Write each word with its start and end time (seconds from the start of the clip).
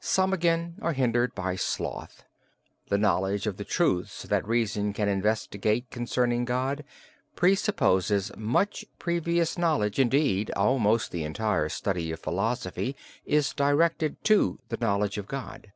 Some 0.00 0.34
again 0.34 0.76
are 0.82 0.92
hindered 0.92 1.34
by 1.34 1.56
sloth. 1.56 2.24
The 2.90 2.98
knowledge 2.98 3.46
of 3.46 3.56
the 3.56 3.64
truths 3.64 4.24
that 4.24 4.46
reason 4.46 4.92
can 4.92 5.08
investigate 5.08 5.90
concerning 5.90 6.44
God 6.44 6.84
presupposes 7.36 8.30
much 8.36 8.84
previous 8.98 9.56
knowledge; 9.56 9.98
indeed 9.98 10.50
almost 10.54 11.10
the 11.10 11.24
entire 11.24 11.70
study 11.70 12.12
of 12.12 12.20
philosophy 12.20 12.94
is 13.24 13.54
directed 13.54 14.22
to 14.24 14.58
the 14.68 14.76
knowledge 14.76 15.16
of 15.16 15.26
God. 15.26 15.72